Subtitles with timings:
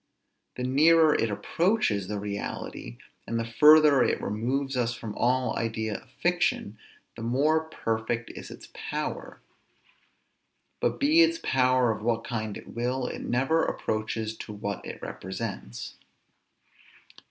[0.55, 5.95] The nearer it approaches the reality, and the further it removes us from all idea
[5.97, 6.79] of fiction,
[7.15, 9.39] the more perfect is its power.
[10.79, 14.99] But be its power of what kind it will, it never approaches to what it
[15.03, 15.97] represents.